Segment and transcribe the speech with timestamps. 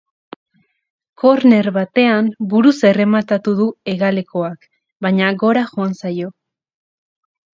[1.23, 4.67] Korner batean buruz errematatu du hegalekoak,
[5.07, 6.33] baina gora joan zaio.